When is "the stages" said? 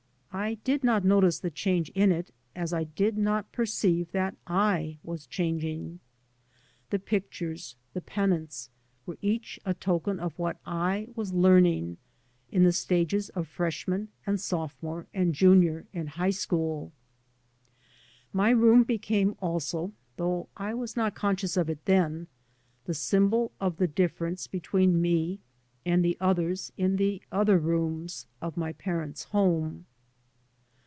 12.63-13.27